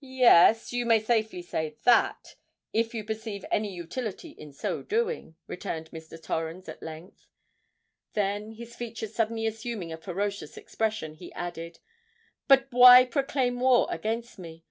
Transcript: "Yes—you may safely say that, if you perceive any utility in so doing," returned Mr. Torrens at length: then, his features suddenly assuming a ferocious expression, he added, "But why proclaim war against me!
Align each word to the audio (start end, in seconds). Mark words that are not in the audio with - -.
"Yes—you 0.00 0.84
may 0.84 0.98
safely 0.98 1.40
say 1.40 1.76
that, 1.84 2.34
if 2.72 2.94
you 2.94 3.04
perceive 3.04 3.44
any 3.48 3.72
utility 3.72 4.30
in 4.30 4.52
so 4.52 4.82
doing," 4.82 5.36
returned 5.46 5.88
Mr. 5.92 6.20
Torrens 6.20 6.68
at 6.68 6.82
length: 6.82 7.28
then, 8.14 8.50
his 8.54 8.74
features 8.74 9.14
suddenly 9.14 9.46
assuming 9.46 9.92
a 9.92 9.96
ferocious 9.96 10.56
expression, 10.56 11.14
he 11.14 11.32
added, 11.34 11.78
"But 12.48 12.72
why 12.72 13.04
proclaim 13.04 13.60
war 13.60 13.86
against 13.88 14.36
me! 14.36 14.64